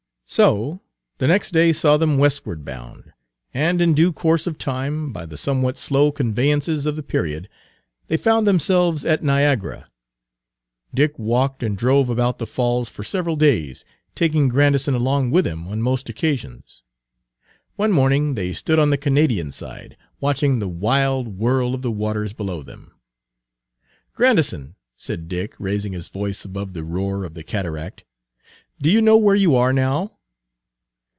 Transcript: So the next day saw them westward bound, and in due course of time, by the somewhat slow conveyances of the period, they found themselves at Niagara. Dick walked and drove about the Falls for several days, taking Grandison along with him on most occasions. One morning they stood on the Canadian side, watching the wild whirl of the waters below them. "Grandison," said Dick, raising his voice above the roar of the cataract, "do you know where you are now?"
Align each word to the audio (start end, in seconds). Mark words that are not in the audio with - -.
So 0.33 0.79
the 1.17 1.27
next 1.27 1.51
day 1.51 1.73
saw 1.73 1.97
them 1.97 2.17
westward 2.17 2.63
bound, 2.63 3.11
and 3.53 3.81
in 3.81 3.93
due 3.93 4.13
course 4.13 4.47
of 4.47 4.57
time, 4.57 5.11
by 5.11 5.25
the 5.25 5.35
somewhat 5.35 5.77
slow 5.77 6.09
conveyances 6.09 6.85
of 6.85 6.95
the 6.95 7.03
period, 7.03 7.49
they 8.07 8.15
found 8.15 8.47
themselves 8.47 9.03
at 9.03 9.21
Niagara. 9.23 9.89
Dick 10.95 11.19
walked 11.19 11.63
and 11.63 11.77
drove 11.77 12.07
about 12.07 12.37
the 12.39 12.47
Falls 12.47 12.87
for 12.87 13.03
several 13.03 13.35
days, 13.35 13.83
taking 14.15 14.47
Grandison 14.47 14.93
along 14.93 15.31
with 15.31 15.45
him 15.45 15.67
on 15.67 15.81
most 15.81 16.07
occasions. 16.07 16.81
One 17.75 17.91
morning 17.91 18.35
they 18.35 18.53
stood 18.53 18.79
on 18.79 18.89
the 18.89 18.95
Canadian 18.97 19.51
side, 19.51 19.97
watching 20.21 20.59
the 20.59 20.69
wild 20.69 21.27
whirl 21.39 21.75
of 21.75 21.81
the 21.81 21.91
waters 21.91 22.31
below 22.31 22.63
them. 22.63 22.93
"Grandison," 24.13 24.75
said 24.95 25.27
Dick, 25.27 25.55
raising 25.59 25.91
his 25.91 26.07
voice 26.07 26.45
above 26.45 26.71
the 26.71 26.85
roar 26.85 27.25
of 27.25 27.33
the 27.33 27.43
cataract, 27.43 28.05
"do 28.81 28.89
you 28.89 29.01
know 29.01 29.17
where 29.17 29.35
you 29.35 29.57
are 29.57 29.73
now?" 29.73 30.15